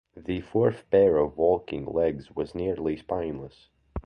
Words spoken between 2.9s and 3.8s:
spineless.